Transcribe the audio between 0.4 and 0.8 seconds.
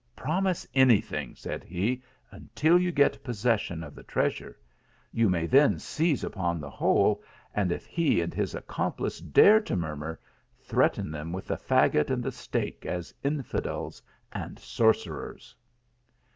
ise